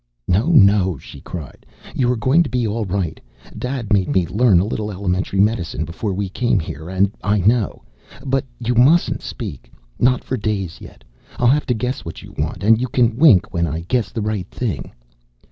[0.27, 1.63] "No, no!" she cried.
[1.93, 3.19] "You are going to be all right!
[3.55, 7.83] Dad made me learn a little elementary medicine before we came here, and I know.
[8.25, 9.71] But you mustn't speak!
[9.99, 11.03] Not for days yet!
[11.37, 12.63] I'll have to guess what you want.
[12.63, 14.91] And you can wink when I guess the right thing.